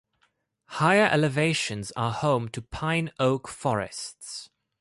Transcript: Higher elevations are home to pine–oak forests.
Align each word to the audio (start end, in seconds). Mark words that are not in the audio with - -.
Higher 0.65 1.07
elevations 1.11 1.91
are 1.95 2.11
home 2.11 2.49
to 2.49 2.61
pine–oak 2.63 3.47
forests. 3.47 4.49